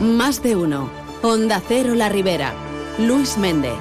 Más 0.00 0.42
de 0.42 0.56
uno. 0.56 0.88
Onda 1.20 1.60
Cero 1.68 1.94
La 1.94 2.08
Ribera. 2.08 2.54
Luis 2.98 3.36
Méndez. 3.36 3.74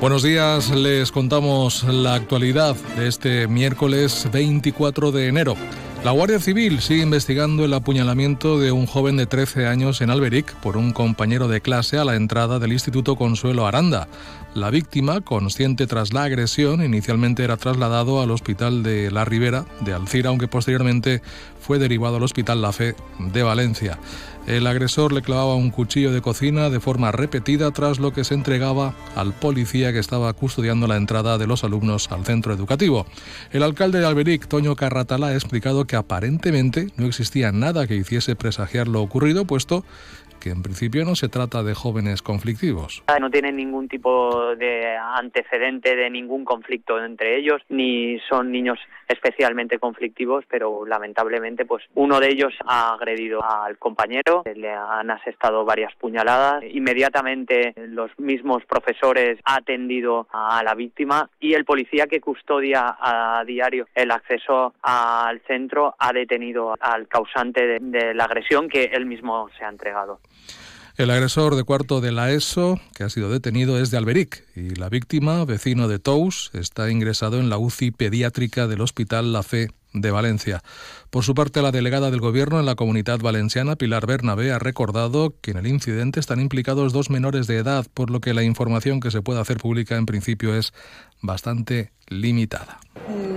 Buenos 0.00 0.22
días, 0.22 0.70
les 0.70 1.10
contamos 1.10 1.82
la 1.82 2.14
actualidad 2.14 2.76
de 2.96 3.08
este 3.08 3.48
miércoles 3.48 4.28
24 4.30 5.10
de 5.10 5.26
enero. 5.26 5.56
La 6.04 6.12
Guardia 6.12 6.38
Civil 6.38 6.80
sigue 6.80 7.02
investigando 7.02 7.64
el 7.64 7.74
apuñalamiento 7.74 8.60
de 8.60 8.70
un 8.70 8.86
joven 8.86 9.16
de 9.16 9.26
13 9.26 9.66
años 9.66 10.00
en 10.00 10.10
Alberic 10.10 10.54
por 10.54 10.76
un 10.76 10.92
compañero 10.92 11.48
de 11.48 11.60
clase 11.60 11.98
a 11.98 12.04
la 12.04 12.14
entrada 12.14 12.60
del 12.60 12.72
Instituto 12.72 13.16
Consuelo 13.16 13.66
Aranda. 13.66 14.06
La 14.54 14.70
víctima, 14.70 15.20
consciente 15.20 15.86
tras 15.86 16.12
la 16.12 16.24
agresión, 16.24 16.84
inicialmente 16.84 17.44
era 17.44 17.56
trasladado 17.56 18.20
al 18.20 18.32
hospital 18.32 18.82
de 18.82 19.12
La 19.12 19.24
Ribera 19.24 19.64
de 19.80 19.92
Alcira, 19.92 20.30
aunque 20.30 20.48
posteriormente 20.48 21.22
fue 21.60 21.78
derivado 21.78 22.16
al 22.16 22.24
Hospital 22.24 22.60
La 22.60 22.72
Fe 22.72 22.96
de 23.20 23.44
Valencia. 23.44 24.00
El 24.48 24.66
agresor 24.66 25.12
le 25.12 25.22
clavaba 25.22 25.54
un 25.54 25.70
cuchillo 25.70 26.10
de 26.10 26.20
cocina 26.20 26.68
de 26.68 26.80
forma 26.80 27.12
repetida 27.12 27.70
tras 27.70 28.00
lo 28.00 28.12
que 28.12 28.24
se 28.24 28.34
entregaba 28.34 28.96
al 29.14 29.32
policía 29.34 29.92
que 29.92 30.00
estaba 30.00 30.32
custodiando 30.32 30.88
la 30.88 30.96
entrada 30.96 31.38
de 31.38 31.46
los 31.46 31.62
alumnos 31.62 32.10
al 32.10 32.24
centro 32.24 32.52
educativo. 32.52 33.06
El 33.52 33.62
alcalde 33.62 34.00
de 34.00 34.06
Alberic, 34.06 34.48
Toño 34.48 34.74
Carratala, 34.74 35.28
ha 35.28 35.34
explicado 35.34 35.86
que 35.86 35.94
aparentemente 35.94 36.88
no 36.96 37.06
existía 37.06 37.52
nada 37.52 37.86
que 37.86 37.94
hiciese 37.94 38.34
presagiar 38.34 38.88
lo 38.88 39.00
ocurrido, 39.00 39.44
puesto 39.44 39.84
que 40.40 40.50
en 40.50 40.62
principio 40.62 41.04
no 41.04 41.14
se 41.14 41.28
trata 41.28 41.62
de 41.62 41.74
jóvenes 41.74 42.22
conflictivos. 42.22 43.02
No 43.20 43.30
tienen 43.30 43.56
ningún 43.56 43.88
tipo 43.88 44.56
de 44.56 44.96
antecedente 44.96 45.94
de 45.94 46.10
ningún 46.10 46.44
conflicto 46.44 47.02
entre 47.02 47.38
ellos, 47.38 47.62
ni 47.68 48.18
son 48.28 48.50
niños 48.50 48.78
especialmente 49.08 49.78
conflictivos, 49.78 50.44
pero 50.48 50.86
lamentablemente 50.86 51.64
pues 51.64 51.84
uno 51.94 52.20
de 52.20 52.28
ellos 52.28 52.54
ha 52.66 52.94
agredido 52.94 53.40
al 53.42 53.76
compañero, 53.78 54.42
le 54.54 54.72
han 54.72 55.10
asestado 55.10 55.64
varias 55.64 55.94
puñaladas, 55.96 56.64
inmediatamente 56.64 57.74
los 57.76 58.10
mismos 58.18 58.64
profesores 58.64 59.38
han 59.44 59.60
atendido 59.60 60.26
a 60.32 60.62
la 60.64 60.74
víctima 60.74 61.28
y 61.38 61.54
el 61.54 61.64
policía 61.64 62.06
que 62.06 62.20
custodia 62.20 62.96
a 62.98 63.44
diario 63.44 63.86
el 63.94 64.10
acceso 64.10 64.74
al 64.82 65.40
centro 65.40 65.94
ha 65.98 66.12
detenido 66.12 66.74
al 66.80 67.08
causante 67.08 67.78
de 67.80 68.14
la 68.14 68.24
agresión 68.24 68.68
que 68.68 68.84
él 68.84 69.06
mismo 69.06 69.48
se 69.58 69.64
ha 69.64 69.68
entregado. 69.68 70.20
El 70.96 71.10
agresor 71.10 71.56
de 71.56 71.64
cuarto 71.64 72.00
de 72.00 72.12
la 72.12 72.30
ESO, 72.30 72.78
que 72.94 73.04
ha 73.04 73.08
sido 73.08 73.30
detenido, 73.30 73.78
es 73.80 73.90
de 73.90 73.96
Alberic 73.96 74.44
y 74.54 74.74
la 74.74 74.90
víctima, 74.90 75.44
vecino 75.46 75.88
de 75.88 75.98
Tous, 75.98 76.50
está 76.52 76.90
ingresado 76.90 77.38
en 77.40 77.48
la 77.48 77.56
UCI 77.56 77.90
pediátrica 77.90 78.66
del 78.66 78.82
Hospital 78.82 79.32
La 79.32 79.42
Fe 79.42 79.70
de 79.92 80.10
Valencia. 80.10 80.62
Por 81.10 81.24
su 81.24 81.34
parte, 81.34 81.62
la 81.62 81.72
delegada 81.72 82.10
del 82.10 82.20
Gobierno 82.20 82.60
en 82.60 82.66
la 82.66 82.74
Comunidad 82.74 83.18
Valenciana, 83.18 83.76
Pilar 83.76 84.06
Bernabé, 84.06 84.52
ha 84.52 84.58
recordado 84.58 85.34
que 85.40 85.52
en 85.52 85.56
el 85.56 85.66
incidente 85.66 86.20
están 86.20 86.40
implicados 86.40 86.92
dos 86.92 87.10
menores 87.10 87.46
de 87.46 87.56
edad, 87.56 87.86
por 87.94 88.10
lo 88.10 88.20
que 88.20 88.34
la 88.34 88.42
información 88.42 89.00
que 89.00 89.10
se 89.10 89.22
puede 89.22 89.40
hacer 89.40 89.56
pública 89.56 89.96
en 89.96 90.06
principio 90.06 90.54
es 90.54 90.72
bastante 91.22 91.92
limitada. 92.08 92.78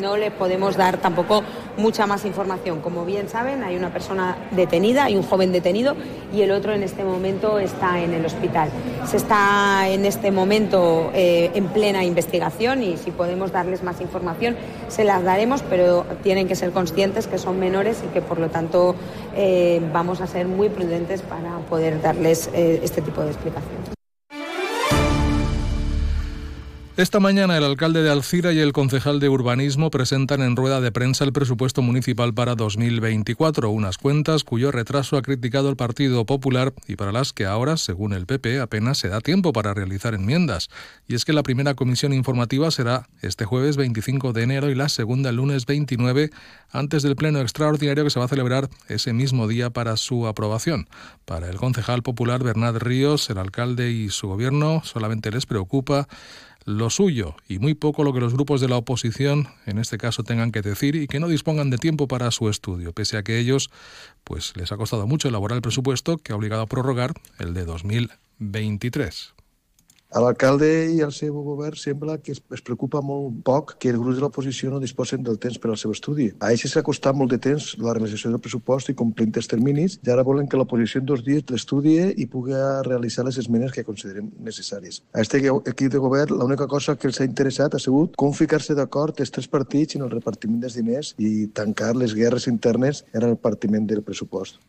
No 0.01 0.17
le 0.17 0.31
podemos 0.31 0.75
dar 0.75 0.99
tampoco 0.99 1.43
mucha 1.77 2.05
más 2.07 2.25
información. 2.25 2.81
Como 2.81 3.05
bien 3.05 3.29
saben, 3.29 3.63
hay 3.63 3.75
una 3.75 3.91
persona 3.91 4.37
detenida, 4.51 5.05
hay 5.05 5.15
un 5.15 5.23
joven 5.23 5.51
detenido 5.51 5.95
y 6.33 6.41
el 6.41 6.51
otro 6.51 6.73
en 6.73 6.83
este 6.83 7.03
momento 7.03 7.59
está 7.59 8.01
en 8.01 8.13
el 8.13 8.25
hospital. 8.25 8.69
Se 9.05 9.17
está 9.17 9.87
en 9.87 10.05
este 10.05 10.31
momento 10.31 11.11
eh, 11.13 11.51
en 11.53 11.67
plena 11.67 12.03
investigación 12.03 12.83
y 12.83 12.97
si 12.97 13.11
podemos 13.11 13.51
darles 13.51 13.83
más 13.83 14.01
información 14.01 14.55
se 14.87 15.03
las 15.03 15.23
daremos, 15.23 15.63
pero 15.63 16.05
tienen 16.23 16.47
que 16.47 16.55
ser 16.55 16.71
conscientes 16.71 17.27
que 17.27 17.37
son 17.37 17.59
menores 17.59 18.03
y 18.05 18.13
que 18.13 18.21
por 18.21 18.39
lo 18.39 18.49
tanto 18.49 18.95
eh, 19.35 19.81
vamos 19.91 20.21
a 20.21 20.27
ser 20.27 20.47
muy 20.47 20.69
prudentes 20.69 21.21
para 21.21 21.57
poder 21.69 22.01
darles 22.01 22.49
eh, 22.53 22.79
este 22.83 23.01
tipo 23.01 23.21
de 23.21 23.31
explicaciones. 23.31 23.82
Esta 26.95 27.19
mañana 27.19 27.57
el 27.57 27.63
alcalde 27.63 28.03
de 28.03 28.11
Alcira 28.11 28.53
y 28.53 28.59
el 28.59 28.71
concejal 28.71 29.19
de 29.19 29.27
urbanismo 29.27 29.89
presentan 29.89 30.43
en 30.43 30.55
rueda 30.55 30.79
de 30.79 30.91
prensa 30.91 31.23
el 31.23 31.33
presupuesto 31.33 31.81
municipal 31.81 32.35
para 32.35 32.53
2024, 32.53 33.67
unas 33.71 33.97
cuentas 33.97 34.43
cuyo 34.43 34.71
retraso 34.71 35.17
ha 35.17 35.23
criticado 35.23 35.71
el 35.71 35.75
Partido 35.75 36.23
Popular 36.27 36.71
y 36.87 36.95
para 36.95 37.11
las 37.11 37.33
que 37.33 37.47
ahora, 37.47 37.77
según 37.77 38.13
el 38.13 38.27
PP, 38.27 38.59
apenas 38.59 38.99
se 38.99 39.07
da 39.09 39.21
tiempo 39.21 39.53
para 39.53 39.73
realizar 39.73 40.13
enmiendas. 40.13 40.69
Y 41.07 41.15
es 41.15 41.25
que 41.25 41.33
la 41.33 41.41
primera 41.41 41.73
comisión 41.73 42.13
informativa 42.13 42.69
será 42.69 43.09
este 43.23 43.45
jueves 43.45 43.75
25 43.75 44.31
de 44.31 44.43
enero 44.43 44.69
y 44.69 44.75
la 44.75 44.87
segunda 44.87 45.31
el 45.31 45.37
lunes 45.37 45.65
29, 45.65 46.29
antes 46.71 47.01
del 47.01 47.15
pleno 47.15 47.41
extraordinario 47.41 48.03
que 48.03 48.11
se 48.11 48.19
va 48.19 48.25
a 48.25 48.29
celebrar 48.29 48.69
ese 48.87 49.13
mismo 49.13 49.47
día 49.47 49.71
para 49.71 49.97
su 49.97 50.27
aprobación. 50.27 50.87
Para 51.25 51.49
el 51.49 51.55
concejal 51.55 52.03
popular 52.03 52.43
Bernard 52.43 52.77
Ríos, 52.77 53.31
el 53.31 53.39
alcalde 53.39 53.89
y 53.89 54.09
su 54.09 54.27
gobierno 54.27 54.83
solamente 54.83 55.31
les 55.31 55.47
preocupa 55.47 56.07
lo 56.65 56.89
suyo 56.89 57.35
y 57.47 57.59
muy 57.59 57.73
poco 57.73 58.03
lo 58.03 58.13
que 58.13 58.19
los 58.19 58.33
grupos 58.33 58.61
de 58.61 58.69
la 58.69 58.77
oposición 58.77 59.47
en 59.65 59.77
este 59.77 59.97
caso 59.97 60.23
tengan 60.23 60.51
que 60.51 60.61
decir 60.61 60.95
y 60.95 61.07
que 61.07 61.19
no 61.19 61.27
dispongan 61.27 61.69
de 61.69 61.77
tiempo 61.77 62.07
para 62.07 62.31
su 62.31 62.49
estudio, 62.49 62.93
pese 62.93 63.17
a 63.17 63.23
que 63.23 63.39
ellos 63.39 63.69
pues 64.23 64.55
les 64.55 64.71
ha 64.71 64.77
costado 64.77 65.07
mucho 65.07 65.27
elaborar 65.27 65.57
el 65.57 65.61
presupuesto 65.61 66.17
que 66.17 66.33
ha 66.33 66.35
obligado 66.35 66.61
a 66.61 66.67
prorrogar 66.67 67.13
el 67.39 67.53
de 67.53 67.65
2023. 67.65 69.33
L'alcalde 70.13 70.67
i 70.93 70.99
al 71.01 71.11
seu 71.11 71.33
govern 71.41 71.77
sembla 71.79 72.19
que 72.21 72.35
es, 72.35 72.41
es 72.53 72.61
preocupa 72.61 73.01
molt 73.01 73.39
poc 73.47 73.73
que 73.81 73.89
els 73.89 73.97
grups 73.97 74.19
de 74.19 74.21
l'oposició 74.21 74.69
no 74.69 74.81
disposen 74.81 75.23
del 75.25 75.39
temps 75.41 75.57
per 75.57 75.71
al 75.71 75.79
seu 75.81 75.93
estudi. 75.95 76.27
A 76.39 76.51
ells 76.53 76.67
s'ha 76.69 76.83
costat 76.85 77.17
molt 77.17 77.33
de 77.33 77.39
temps 77.41 77.71
la 77.81 77.95
realització 77.97 78.29
del 78.29 78.41
pressupost 78.43 78.91
i 78.93 78.97
complint 78.99 79.33
els 79.41 79.49
terminis 79.49 79.97
i 80.05 80.13
ara 80.13 80.25
volen 80.27 80.47
que 80.47 80.59
l'oposició 80.59 81.01
en 81.01 81.09
dos 81.09 81.23
dies 81.25 81.49
l'estudie 81.49 82.11
i 82.13 82.27
pugui 82.29 82.53
realitzar 82.85 83.25
les 83.25 83.39
esmenes 83.41 83.73
que 83.73 83.85
considerem 83.87 84.29
necessàries. 84.45 85.01
A 85.13 85.23
aquest 85.23 85.69
equip 85.73 85.91
de 85.95 86.03
govern 86.03 86.37
l'única 86.37 86.69
cosa 86.69 86.95
que 86.95 87.09
els 87.09 87.19
ha 87.19 87.27
interessat 87.29 87.73
ha 87.73 87.81
sigut 87.81 88.13
com 88.19 88.37
ficar-se 88.37 88.77
d'acord 88.77 89.17
els 89.19 89.33
tres 89.33 89.49
partits 89.49 89.97
en 89.97 90.05
el 90.05 90.13
repartiment 90.13 90.61
dels 90.61 90.77
diners 90.77 91.15
i 91.17 91.47
tancar 91.57 91.95
les 91.97 92.13
guerres 92.13 92.47
internes 92.51 93.03
en 93.13 93.23
el 93.23 93.33
repartiment 93.33 93.89
del 93.89 94.05
pressupost. 94.05 94.61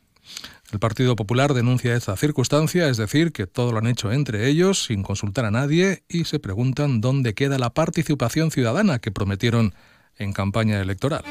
El 0.73 0.79
Partido 0.79 1.15
Popular 1.15 1.55
denuncia 1.55 1.95
esta 1.95 2.17
circunstancia, 2.17 2.89
es 2.89 2.97
decir, 2.97 3.33
que 3.33 3.47
todo 3.47 3.73
lo 3.73 3.79
han 3.79 3.87
hecho 3.87 4.13
entre 4.13 4.49
ellos 4.49 4.85
sin 4.85 5.03
consultar 5.03 5.45
a 5.45 5.51
nadie 5.51 6.03
y 6.09 6.25
se 6.25 6.41
preguntan 6.41 7.01
dónde 7.01 7.35
queda 7.35 7.59
la 7.59 7.71
participación 7.71 8.51
ciudadana 8.51 8.99
que 8.99 9.13
prometieron 9.13 9.75
en 10.17 10.33
campaña 10.33 10.81
electoral. 10.81 11.25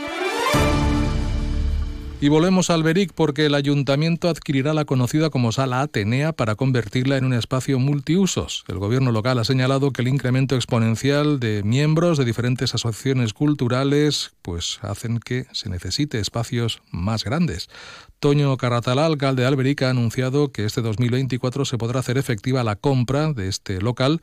Y 2.24 2.30
volvemos 2.30 2.70
al 2.70 2.78
Alberic 2.78 3.12
porque 3.14 3.48
el 3.48 3.54
ayuntamiento 3.54 4.30
adquirirá 4.30 4.74
la 4.74 4.86
conocida 4.86 5.30
como 5.30 5.52
Sala 5.52 5.82
Atenea 5.82 6.32
para 6.32 6.56
convertirla 6.56 7.18
en 7.18 7.26
un 7.26 7.34
espacio 7.34 7.80
multiusos. 7.80 8.64
El 8.70 8.80
gobierno 8.80 9.12
local 9.12 9.40
ha 9.40 9.44
señalado 9.44 9.92
que 9.92 10.04
el 10.04 10.08
incremento 10.08 10.56
exponencial 10.56 11.42
de 11.42 11.64
miembros 11.64 12.18
de 12.18 12.24
diferentes 12.24 12.74
asociaciones 12.76 13.34
culturales 13.34 14.32
pues 14.42 14.80
hacen 14.84 15.20
que 15.20 15.48
se 15.52 15.68
necesite 15.68 16.20
espacios 16.20 16.82
más 16.92 17.26
grandes. 17.26 17.68
Toño 18.22 18.56
Carratalá, 18.56 19.06
alcalde 19.06 19.42
de 19.42 19.50
Alberic, 19.50 19.82
ha 19.82 19.90
anunciado 19.90 20.54
que 20.54 20.64
este 20.64 20.82
2024 20.82 21.66
se 21.66 21.78
podrá 21.78 22.00
hacer 22.00 22.18
efectiva 22.18 22.64
la 22.64 22.78
compra 22.78 23.34
de 23.34 23.50
este 23.50 23.82
local 23.82 24.22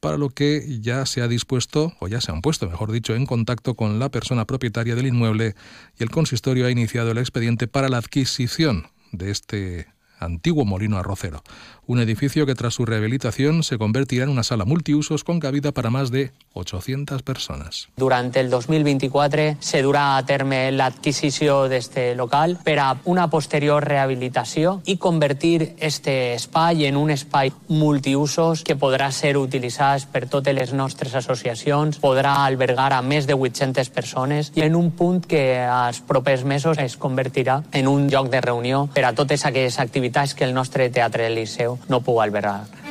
para 0.00 0.16
lo 0.16 0.30
que 0.30 0.80
ya 0.80 1.06
se 1.06 1.22
ha 1.22 1.28
dispuesto, 1.28 1.92
o 2.00 2.08
ya 2.08 2.20
se 2.20 2.30
han 2.30 2.40
puesto, 2.40 2.68
mejor 2.68 2.92
dicho, 2.92 3.14
en 3.14 3.26
contacto 3.26 3.74
con 3.74 3.98
la 3.98 4.10
persona 4.10 4.46
propietaria 4.46 4.94
del 4.94 5.06
inmueble 5.06 5.54
y 5.98 6.02
el 6.02 6.10
consistorio 6.10 6.66
ha 6.66 6.70
iniciado 6.70 7.10
el 7.10 7.18
expediente 7.18 7.66
para 7.66 7.88
la 7.88 7.98
adquisición 7.98 8.88
de 9.12 9.30
este 9.30 9.97
antiguo 10.20 10.64
molino 10.64 10.98
arrocero 10.98 11.42
un 11.88 12.00
edificio 12.00 12.44
que 12.44 12.54
tras 12.54 12.74
su 12.74 12.84
rehabilitación 12.84 13.62
se 13.62 13.78
convertirá 13.78 14.24
en 14.24 14.30
una 14.30 14.42
sala 14.42 14.66
multiusos 14.66 15.24
con 15.24 15.40
cabida 15.40 15.72
para 15.72 15.88
más 15.88 16.10
de 16.10 16.32
800 16.52 17.22
persones. 17.22 17.88
Durant 17.96 18.36
el 18.36 18.50
2024 18.50 19.56
se 19.58 19.80
durà 19.82 20.18
a 20.18 20.24
terme 20.26 20.68
l'adquisició 20.70 21.64
d'este 21.72 22.12
local 22.14 22.58
per 22.62 22.76
a 22.84 22.90
una 23.08 23.30
posterior 23.32 23.86
rehabilitació 23.88 24.82
i 24.84 24.98
convertir 24.98 25.76
este 25.80 26.34
espai 26.34 26.84
en 26.84 26.98
un 27.00 27.08
espai 27.10 27.54
multiusos 27.68 28.64
que 28.68 28.76
podrà 28.76 29.08
ser 29.10 29.38
utilitzat 29.40 30.10
per 30.12 30.26
totes 30.28 30.54
les 30.54 30.74
nostres 30.76 31.14
associacions, 31.16 31.96
podrà 32.04 32.44
albergar 32.44 32.92
a 32.92 33.00
més 33.00 33.24
de 33.26 33.32
800 33.32 33.88
persones 33.88 34.52
i 34.60 34.66
en 34.66 34.76
un 34.76 34.90
punt 34.92 35.22
que 35.24 35.56
als 35.64 36.02
propers 36.04 36.44
mesos 36.44 36.76
es 36.76 36.98
convertirà 37.00 37.62
en 37.72 37.88
un 37.88 38.10
lloc 38.12 38.28
de 38.28 38.44
reunió 38.44 38.90
per 38.92 39.06
a 39.08 39.14
totes 39.16 39.46
aquelles 39.48 39.80
activitats 39.80 40.07
que 40.34 40.44
el 40.44 40.54
nostre 40.54 40.88
teatre 40.90 41.28
Liceu 41.30 41.78
no 41.88 42.00
puc 42.00 42.22
albergar. 42.22 42.87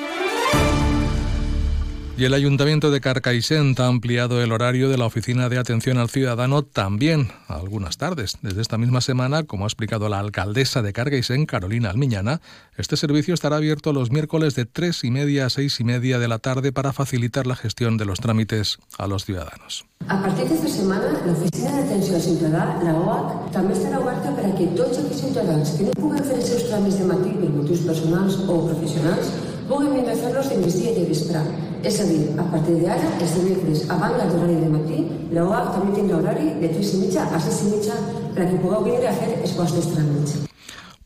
Y 2.20 2.26
el 2.26 2.34
Ayuntamiento 2.34 2.90
de 2.90 3.00
Carcaixent 3.00 3.80
ha 3.80 3.86
ampliado 3.86 4.42
el 4.42 4.52
horario 4.52 4.90
de 4.90 4.98
la 4.98 5.06
Oficina 5.06 5.50
de 5.50 5.60
Atención 5.60 6.00
al 6.00 6.10
Ciudadano 6.10 6.64
también 6.64 7.30
algunas 7.48 7.98
tardes. 7.98 8.40
Desde 8.42 8.60
esta 8.60 8.80
misma 8.80 9.02
semana, 9.02 9.44
como 9.44 9.66
ha 9.66 9.68
explicado 9.68 10.10
la 10.10 10.18
alcaldesa 10.18 10.82
de 10.82 10.94
Carcaixent, 10.94 11.48
Carolina 11.48 11.92
Almiñana, 11.92 12.42
este 12.76 12.98
servicio 12.98 13.36
estará 13.36 13.58
abierto 13.58 13.94
los 13.94 14.10
miércoles 14.10 14.56
de 14.56 14.66
tres 14.66 15.04
y 15.04 15.12
media 15.12 15.46
a 15.46 15.52
seis 15.52 15.80
y 15.80 15.84
media 15.84 16.18
de 16.18 16.28
la 16.28 16.40
tarde 16.40 16.72
para 16.72 16.92
facilitar 16.92 17.46
la 17.46 17.56
gestión 17.56 17.98
de 17.98 18.06
los 18.06 18.20
trámites 18.20 18.80
a 18.98 19.06
los 19.06 19.24
ciudadanos. 19.24 19.86
A 20.08 20.20
partir 20.20 20.50
d'esta 20.50 20.70
setmana, 20.70 21.12
l'Oficina 21.22 21.70
d'Atenció 21.70 22.16
al 22.16 22.22
Ciutadà, 22.22 22.64
la 22.82 22.96
OAC, 22.98 23.52
també 23.54 23.76
estarà 23.78 24.00
oberta 24.02 24.34
per 24.34 24.46
a 24.50 24.56
que 24.58 24.72
tots 24.74 25.04
aquells 25.04 25.22
ciutadans 25.22 25.76
que 25.78 25.86
no 25.86 25.94
puguen 26.00 26.26
fer 26.26 26.40
els 26.40 26.50
seus 26.50 26.66
tràmits 26.72 26.98
de 26.98 27.10
matí 27.14 27.36
per 27.38 27.52
motius 27.54 27.86
personals 27.86 28.42
o 28.48 28.58
professionals 28.72 29.30
puguin 29.68 29.94
vindre 29.94 30.14
a 30.14 30.20
fer-los 30.24 30.50
de 30.50 30.58
migdia 30.64 30.92
i 30.92 30.96
de 31.00 31.06
vespre. 31.12 31.44
És 31.84 32.00
a 32.02 32.06
a 32.42 32.46
partir 32.52 32.80
d'ara, 32.82 33.14
els 33.22 33.34
dimecres, 33.38 33.86
a 33.90 33.98
banda 34.02 34.26
d'horari 34.26 34.60
de 34.64 34.70
matí, 34.74 35.00
la 35.32 35.46
OAC 35.46 35.72
també 35.76 35.96
tindrà 35.96 36.18
horari 36.18 36.50
de 36.62 36.74
3 36.74 36.94
i 36.94 37.02
mitja 37.06 37.30
a 37.30 37.40
6 37.40 37.64
i 37.64 37.72
mitja 37.76 37.96
per 38.34 38.46
a 38.46 38.50
que 38.50 38.62
pugueu 38.64 38.84
vindre 38.84 39.08
a 39.08 39.14
fer 39.14 39.34
els 39.42 39.56
vostres 39.56 39.92
tràmits. 39.94 40.48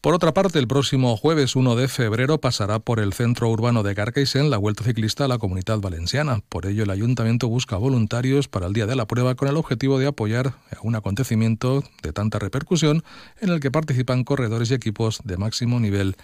Por 0.02 0.16
otra 0.16 0.34
parte, 0.34 0.58
el 0.58 0.68
próximo 0.68 1.16
jueves 1.16 1.56
1 1.56 1.76
de 1.76 1.88
febrero 1.88 2.40
pasará 2.40 2.80
por 2.80 3.00
el 3.00 3.14
centro 3.14 3.48
urbano 3.50 3.84
de 3.84 3.94
Carcaixent 3.94 4.50
la 4.50 4.58
Vuelta 4.58 4.84
Ciclista 4.84 5.26
a 5.26 5.28
la 5.28 5.38
Comunidad 5.38 5.78
Valenciana. 5.78 6.40
Por 6.50 6.66
ello, 6.66 6.84
el 6.84 6.90
ayuntamiento 6.90 7.48
busca 7.48 7.78
voluntarios 7.78 8.48
para 8.48 8.66
el 8.66 8.74
día 8.74 8.88
de 8.88 8.96
la 8.96 9.06
prueba 9.06 9.36
con 9.36 9.48
el 9.48 9.58
objetivo 9.58 10.00
de 10.00 10.08
apoyar 10.08 10.56
un 10.82 10.96
acontecimiento 10.96 11.84
de 12.02 12.14
tanta 12.14 12.40
repercusión 12.40 13.04
en 13.42 13.50
el 13.50 13.60
que 13.60 13.70
participan 13.70 14.24
corredores 14.24 14.72
y 14.72 14.74
equipos 14.74 15.22
de 15.24 15.38
máximo 15.38 15.80
nivel 15.80 16.16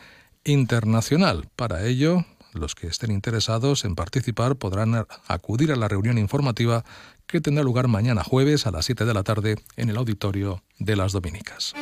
internacional. 0.44 1.48
Para 1.56 1.86
ello, 1.86 2.26
los 2.54 2.76
que 2.76 2.88
estén 2.88 3.12
interesados 3.12 3.86
en 3.86 3.96
participar 3.96 4.56
podrán 4.56 5.06
acudir 5.28 5.72
a 5.72 5.76
la 5.76 5.88
reunión 5.88 6.18
informativa 6.18 6.84
que 7.26 7.42
tendrá 7.42 7.64
lugar 7.64 7.88
mañana 7.88 8.24
jueves 8.24 8.66
a 8.66 8.72
las 8.72 8.86
7 8.86 9.06
de 9.06 9.14
la 9.14 9.24
tarde 9.24 9.58
en 9.76 9.90
el 9.90 9.98
auditorio 9.98 10.64
de 10.80 10.96
las 10.96 11.12
Dominicas. 11.12 11.74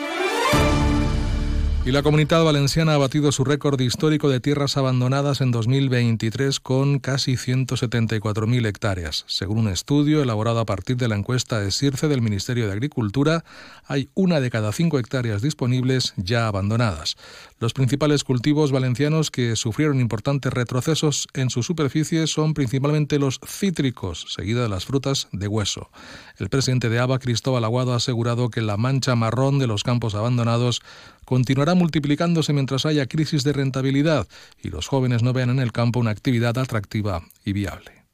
Y 1.86 1.92
la 1.92 2.02
comunidad 2.02 2.44
valenciana 2.44 2.96
ha 2.96 2.98
batido 2.98 3.32
su 3.32 3.44
récord 3.44 3.80
histórico 3.80 4.28
de 4.28 4.40
tierras 4.40 4.76
abandonadas 4.76 5.40
en 5.42 5.52
2023 5.52 6.60
con 6.60 6.98
casi 6.98 7.34
174.000 7.34 8.66
hectáreas. 8.66 9.24
Según 9.28 9.60
un 9.60 9.68
estudio 9.68 10.24
elaborado 10.24 10.60
a 10.60 10.66
partir 10.66 10.98
de 10.98 11.08
la 11.08 11.16
encuesta 11.16 11.60
de 11.60 11.70
SIRCE 11.70 12.08
del 12.08 12.24
Ministerio 12.24 12.66
de 12.66 12.72
Agricultura, 12.72 13.46
hay 13.86 14.10
una 14.16 14.40
de 14.40 14.50
cada 14.50 14.72
cinco 14.72 14.98
hectáreas 14.98 15.44
disponibles 15.44 16.16
ya 16.18 16.48
abandonadas. 16.48 17.18
Los 17.60 17.74
principales 17.74 18.24
cultivos 18.24 18.72
valencianos 18.72 19.30
que 19.30 19.56
sufrieron 19.56 20.00
importantes 20.00 20.52
retrocesos 20.52 21.28
en 21.36 21.52
su 21.52 21.62
superficie 21.62 22.26
son 22.26 22.56
principalmente 22.56 23.20
los 23.20 23.40
cítricos, 23.46 24.26
seguida 24.30 24.64
de 24.64 24.70
las 24.70 24.86
frutas 24.86 25.28
de 25.32 25.48
hueso. 25.48 25.92
El 26.40 26.50
presidente 26.50 26.90
de 26.90 26.98
ABA, 26.98 27.20
Cristóbal 27.20 27.64
Aguado, 27.64 27.94
ha 27.94 27.98
asegurado 27.98 28.50
que 28.50 28.62
la 28.62 28.76
mancha 28.76 29.16
marrón 29.16 29.60
de 29.60 29.68
los 29.68 29.84
campos 29.84 30.16
abandonados 30.16 30.82
continuará 31.26 31.75
multiplicándose 31.76 32.54
mientras 32.54 32.86
haya 32.86 33.06
crisis 33.06 33.44
de 33.44 33.54
rentabilidad 33.54 34.28
y 34.62 34.70
los 34.70 34.88
jóvenes 34.88 35.24
no 35.24 35.34
vean 35.34 35.50
en 35.50 35.60
el 35.60 35.72
campo 35.72 36.00
una 36.00 36.12
actividad 36.12 36.58
atractiva 36.58 37.22
y 37.44 37.54
viable. 37.54 38.05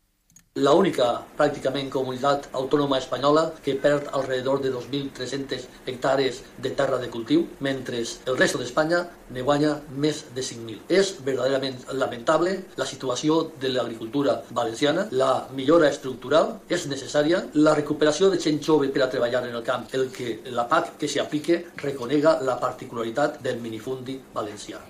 La 0.60 0.74
única 0.76 1.06
pràcticament 1.40 1.88
comunitat 1.88 2.50
autònoma 2.60 2.98
espanyola 3.00 3.44
que 3.64 3.78
perd 3.80 4.10
alrededor 4.18 4.60
de 4.60 4.74
2.300 4.74 5.64
hectàrees 5.88 6.42
de 6.60 6.74
terra 6.76 6.98
de 7.00 7.08
cultiu, 7.08 7.46
mentre 7.62 8.02
el 8.02 8.36
resto 8.36 8.60
d'Espanya 8.60 9.00
ne 9.32 9.46
guanya 9.48 9.78
més 9.96 10.26
de 10.36 10.44
5.000. 10.44 10.84
És 10.90 11.14
verdaderament 11.24 11.80
lamentable 11.96 12.58
la 12.76 12.86
situació 12.86 13.40
de 13.62 13.72
l'agricultura 13.72 14.42
valenciana, 14.52 15.08
la 15.12 15.48
millora 15.56 15.88
estructural 15.88 16.58
és 16.68 16.84
necessària, 16.92 17.46
la 17.54 17.78
recuperació 17.80 18.28
de 18.30 18.42
gent 18.44 18.60
jove 18.60 18.92
per 18.92 19.06
a 19.06 19.10
treballar 19.14 19.46
en 19.48 19.56
el 19.56 19.64
camp, 19.64 19.88
el 19.96 20.10
que 20.12 20.42
la 20.52 20.68
PAC 20.68 20.98
que 21.00 21.08
s'aplique 21.08 21.64
reconega 21.78 22.42
la 22.44 22.60
particularitat 22.60 23.40
del 23.40 23.64
minifundi 23.64 24.20
valencià. 24.36 24.84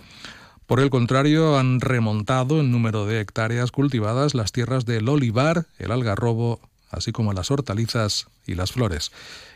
Por 0.71 0.79
el 0.79 0.89
contrario, 0.89 1.57
han 1.59 1.81
remontado 1.81 2.61
en 2.61 2.71
número 2.71 3.05
de 3.05 3.19
hectáreas 3.19 3.73
cultivadas 3.73 4.33
las 4.33 4.53
tierras 4.53 4.85
del 4.85 5.09
olivar, 5.09 5.65
el 5.79 5.91
algarrobo, 5.91 6.61
así 6.89 7.11
como 7.11 7.33
las 7.33 7.51
hortalizas 7.51 8.27
y 8.47 8.55
las 8.55 8.71
flores. 8.71 9.11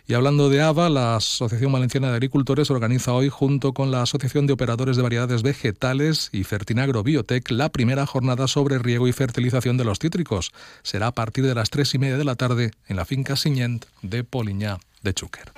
Y 0.08 0.14
hablando 0.14 0.50
de 0.50 0.62
AVA, 0.62 0.90
la 0.90 1.16
Asociación 1.16 1.72
Valenciana 1.72 2.10
de 2.10 2.16
Agricultores 2.16 2.70
organiza 2.70 3.14
hoy, 3.14 3.30
junto 3.30 3.72
con 3.72 3.92
la 3.92 4.02
Asociación 4.02 4.46
de 4.46 4.52
Operadores 4.52 4.98
de 4.98 5.04
Variedades 5.04 5.42
Vegetales 5.42 6.28
y 6.34 6.44
Fertinagro 6.44 7.02
Biotech, 7.02 7.50
la 7.50 7.70
primera 7.70 8.06
jornada 8.06 8.50
sobre 8.50 8.78
riego 8.78 9.08
y 9.08 9.14
fertilización 9.14 9.78
de 9.78 9.86
los 9.86 10.00
cítricos. 10.00 10.52
Será 10.84 11.08
a 11.08 11.12
partir 11.14 11.46
de 11.46 11.56
las 11.56 11.70
tres 11.70 11.94
y 11.94 11.98
media 11.98 12.18
de 12.18 12.26
la 12.26 12.36
tarde 12.36 12.72
en 12.90 12.98
la 12.98 13.06
finca 13.06 13.38
Siñent 13.38 13.86
de 14.02 14.26
Poliñá 14.26 14.80
de 15.02 15.14
Chúquer. 15.14 15.54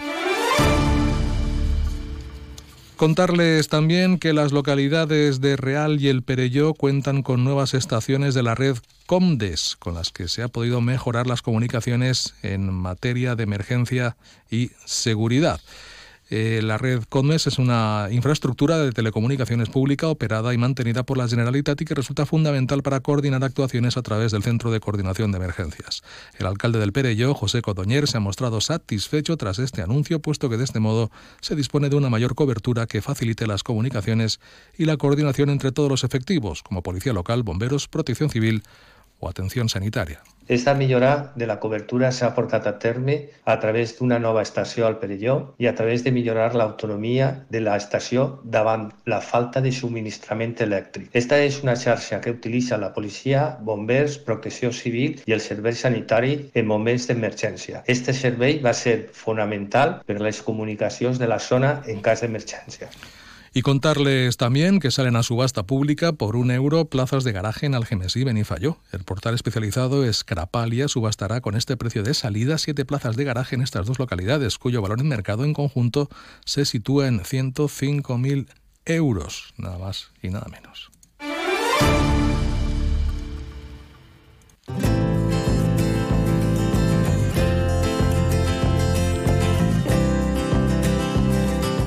Contarles 2.97 3.67
también 3.67 4.17
que 4.17 4.33
las 4.33 4.51
localidades 4.51 5.39
de 5.39 5.55
Real 5.55 6.01
y 6.01 6.07
El 6.07 6.23
Perelló 6.23 6.73
cuentan 6.73 7.21
con 7.21 7.43
nuevas 7.43 7.75
estaciones 7.75 8.33
de 8.33 8.41
la 8.41 8.55
red 8.55 8.75
Comdes, 9.05 9.75
con 9.77 9.93
las 9.93 10.09
que 10.09 10.27
se 10.27 10.41
ha 10.41 10.47
podido 10.47 10.81
mejorar 10.81 11.27
las 11.27 11.43
comunicaciones 11.43 12.33
en 12.41 12.73
materia 12.73 13.35
de 13.35 13.43
emergencia 13.43 14.17
y 14.49 14.71
seguridad. 14.83 15.61
Eh, 16.29 16.61
la 16.61 16.77
red 16.77 17.03
CODMES 17.07 17.47
es 17.47 17.57
una 17.57 18.09
infraestructura 18.11 18.77
de 18.79 18.91
telecomunicaciones 18.91 19.69
pública 19.69 20.07
operada 20.07 20.53
y 20.53 20.57
mantenida 20.57 21.03
por 21.03 21.17
la 21.17 21.27
Generalitat 21.27 21.79
y 21.81 21.85
que 21.85 21.95
resulta 21.95 22.25
fundamental 22.25 22.83
para 22.83 22.99
coordinar 22.99 23.43
actuaciones 23.43 23.95
a 23.95 24.01
través 24.01 24.33
del 24.33 24.43
Centro 24.43 24.69
de 24.69 24.81
Coordinación 24.81 25.31
de 25.31 25.37
Emergencias. 25.37 26.03
El 26.37 26.47
alcalde 26.47 26.79
del 26.79 26.91
Perello, 26.91 27.33
José 27.33 27.61
Codoñer, 27.61 28.07
se 28.07 28.17
ha 28.17 28.19
mostrado 28.19 28.59
satisfecho 28.59 29.37
tras 29.37 29.59
este 29.59 29.81
anuncio, 29.81 30.19
puesto 30.19 30.49
que 30.49 30.57
de 30.57 30.65
este 30.65 30.81
modo 30.81 31.11
se 31.39 31.55
dispone 31.55 31.89
de 31.89 31.95
una 31.95 32.09
mayor 32.09 32.35
cobertura 32.35 32.87
que 32.87 33.01
facilite 33.01 33.47
las 33.47 33.63
comunicaciones 33.63 34.41
y 34.77 34.83
la 34.83 34.97
coordinación 34.97 35.49
entre 35.49 35.71
todos 35.71 35.89
los 35.89 36.03
efectivos, 36.03 36.61
como 36.61 36.83
Policía 36.83 37.13
Local, 37.13 37.43
Bomberos, 37.43 37.87
Protección 37.87 38.29
Civil 38.29 38.63
o 39.19 39.29
Atención 39.29 39.69
Sanitaria. 39.69 40.21
Esta 40.47 40.73
millora 40.73 41.33
de 41.35 41.45
la 41.45 41.59
cobertura 41.59 42.09
s'ha 42.15 42.29
portat 42.35 42.67
a 42.69 42.77
terme 42.79 43.15
a 43.43 43.57
través 43.59 43.97
d'una 43.97 44.19
nova 44.23 44.43
estació 44.45 44.85
al 44.87 44.95
Perelló 45.01 45.35
i 45.59 45.67
a 45.67 45.73
través 45.75 46.05
de 46.05 46.13
millorar 46.15 46.53
l'autonomia 46.55 47.27
de 47.51 47.59
l'estació 47.65 48.39
davant 48.45 48.87
la 49.13 49.19
falta 49.19 49.59
de 49.59 49.73
subministrament 49.75 50.55
elèctric. 50.63 51.11
Esta 51.11 51.41
és 51.43 51.59
una 51.65 51.75
xarxa 51.75 52.21
que 52.23 52.31
utilitza 52.31 52.79
la 52.79 52.93
policia, 52.95 53.43
bombers, 53.59 54.17
protecció 54.31 54.71
civil 54.71 55.19
i 55.27 55.35
el 55.35 55.43
servei 55.43 55.75
sanitari 55.75 56.39
en 56.53 56.71
moments 56.71 57.11
d'emergència. 57.11 57.83
Este 57.85 58.15
servei 58.15 58.61
va 58.63 58.73
ser 58.73 58.97
fonamental 59.11 59.99
per 60.07 60.21
les 60.23 60.41
comunicacions 60.41 61.19
de 61.19 61.27
la 61.27 61.43
zona 61.43 61.81
en 61.91 61.99
cas 61.99 62.23
d'emergència. 62.23 62.87
Y 63.57 63.63
contarles 63.63 64.37
también 64.37 64.79
que 64.79 64.91
salen 64.91 65.15
a 65.15 65.23
subasta 65.23 65.63
pública 65.63 66.13
por 66.13 66.35
un 66.35 66.51
euro 66.51 66.85
plazas 66.85 67.23
de 67.23 67.31
garaje 67.31 67.65
en 67.65 67.73
Algemesí, 67.73 68.23
Benifayó. 68.23 68.77
El 68.91 69.03
portal 69.03 69.33
especializado 69.33 70.05
Escrapalia 70.05 70.87
subastará 70.87 71.41
con 71.41 71.55
este 71.55 71.75
precio 71.75 72.03
de 72.03 72.13
salida 72.13 72.59
siete 72.59 72.85
plazas 72.85 73.15
de 73.15 73.23
garaje 73.23 73.55
en 73.55 73.63
estas 73.63 73.87
dos 73.87 73.97
localidades, 73.97 74.59
cuyo 74.59 74.83
valor 74.83 74.99
en 74.99 75.07
mercado 75.07 75.43
en 75.43 75.55
conjunto 75.55 76.07
se 76.45 76.65
sitúa 76.65 77.07
en 77.07 77.21
105.000 77.21 78.47
euros, 78.85 79.55
nada 79.57 79.79
más 79.79 80.11
y 80.21 80.29
nada 80.29 80.45
menos. 80.51 80.91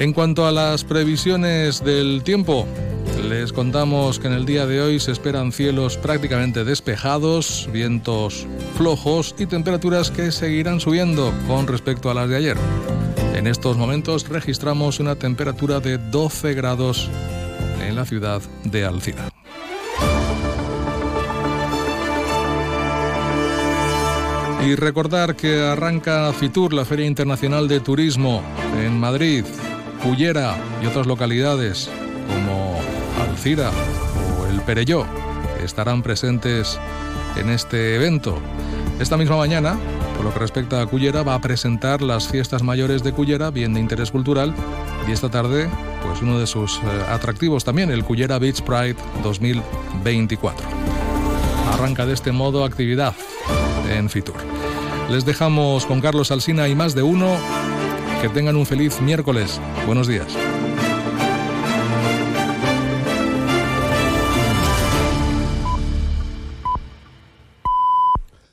En 0.01 0.15
cuanto 0.15 0.47
a 0.47 0.51
las 0.51 0.83
previsiones 0.83 1.85
del 1.85 2.23
tiempo, 2.25 2.67
les 3.29 3.53
contamos 3.53 4.19
que 4.19 4.29
en 4.29 4.33
el 4.33 4.47
día 4.47 4.65
de 4.65 4.81
hoy 4.81 4.99
se 4.99 5.13
esperan 5.13 5.53
cielos 5.53 5.99
prácticamente 5.99 6.65
despejados, 6.65 7.69
vientos 7.71 8.47
flojos 8.79 9.35
y 9.39 9.45
temperaturas 9.45 10.11
que 10.11 10.33
seguirán 10.33 10.81
subiendo 10.81 11.35
con 11.47 11.67
respecto 11.67 12.11
a 12.11 12.15
las 12.15 12.31
de 12.31 12.37
ayer. 12.37 12.57
En 13.35 13.47
estos 13.47 13.77
momentos 13.77 14.27
registramos 14.27 15.01
una 15.01 15.17
temperatura 15.17 15.81
de 15.81 15.99
12 15.99 16.55
grados 16.55 17.11
en 17.87 17.95
la 17.95 18.07
ciudad 18.07 18.41
de 18.65 18.87
Alcira. 18.87 19.29
Y 24.67 24.75
recordar 24.77 25.37
que 25.37 25.61
arranca 25.61 26.33
FITUR, 26.33 26.73
la 26.73 26.87
Feria 26.87 27.07
Internacional 27.07 27.69
de 27.69 27.81
Turismo, 27.81 28.43
en 28.79 28.99
Madrid, 28.99 29.45
Cullera 30.03 30.57
y 30.83 30.87
otras 30.87 31.07
localidades 31.07 31.91
como 32.29 32.81
Alcira 33.23 33.71
o 34.39 34.47
El 34.47 34.61
Perelló 34.63 35.05
estarán 35.63 36.03
presentes 36.03 36.79
en 37.37 37.51
este 37.51 37.97
evento. 37.97 38.39
Esta 38.99 39.17
misma 39.17 39.37
mañana, 39.37 39.79
por 40.17 40.25
lo 40.25 40.33
que 40.33 40.39
respecta 40.39 40.81
a 40.81 40.87
Cullera, 40.87 41.23
va 41.23 41.35
a 41.35 41.41
presentar 41.41 42.03
las 42.03 42.29
fiestas 42.29 42.63
mayores 42.63 43.03
de 43.03 43.13
Cullera, 43.13 43.51
bien 43.51 43.75
de 43.75 43.81
interés 43.81 44.11
cultural, 44.11 44.55
y 45.09 45.13
esta 45.13 45.31
tarde, 45.31 45.69
pues 46.03 46.23
uno 46.23 46.39
de 46.39 46.47
sus 46.47 46.77
eh, 46.79 46.81
atractivos 47.09 47.65
también, 47.65 47.91
el 47.91 48.05
Cullera 48.05 48.39
Beach 48.39 48.63
Pride 48.63 48.97
2024. 49.23 50.67
Arranca 51.73 52.05
de 52.05 52.15
este 52.15 52.33
modo 52.33 52.65
actividad 52.65 53.15
en 53.91 54.11
Fitur. 54.11 54.37
Les 55.11 55.25
dejamos 55.25 55.87
con 55.87 56.01
Carlos 56.01 56.31
Alsina 56.31 56.69
y 56.69 56.75
más 56.75 56.95
de 56.95 57.03
uno. 57.03 57.37
Que 58.21 58.29
tengan 58.29 58.55
un 58.57 58.67
feliz 58.67 59.01
miércoles. 59.01 59.59
Buenos 59.87 60.07
días. 60.07 60.27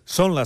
Son 0.06 0.30
las 0.30 0.36